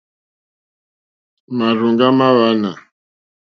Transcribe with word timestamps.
Márzòŋɡá 1.57 2.07
mâ 2.17 2.27
hwánà. 2.35 2.71